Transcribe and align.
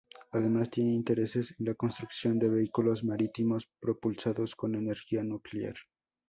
Además, 0.31 0.71
tiene 0.71 0.93
intereses 0.95 1.53
en 1.59 1.67
la 1.67 1.75
construcción 1.75 2.39
de 2.39 2.49
vehículos 2.49 3.03
marítimos 3.03 3.69
propulsados 3.79 4.55
con 4.55 4.73
energía 4.73 5.23
nuclear. 5.23 5.75